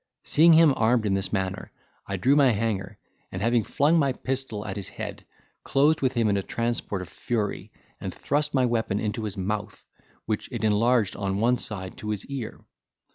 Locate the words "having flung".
3.39-3.99